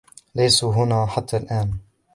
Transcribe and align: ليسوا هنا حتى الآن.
ليسوا 0.35 0.73
هنا 0.73 1.05
حتى 1.05 1.37
الآن. 1.37 1.71